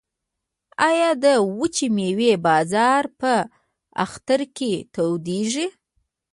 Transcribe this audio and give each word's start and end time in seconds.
آیا 0.89 1.09
د 1.23 1.25
وچې 1.59 1.87
میوې 1.95 2.31
بازار 2.47 3.03
په 3.19 3.31
اختر 4.03 4.39
کې 4.57 4.73
تودیږي؟ 4.93 5.67